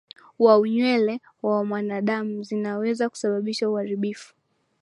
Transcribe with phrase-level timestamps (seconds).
[0.39, 4.33] wa unywele wa mwanadamu Zinaweza kusababisha uharibifu